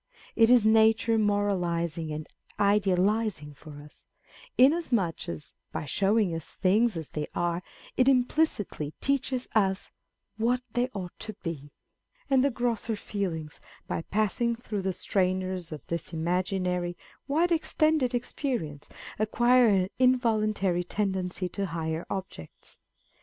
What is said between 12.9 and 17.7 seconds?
feelings, by passing through the strainers of this imaginary, wide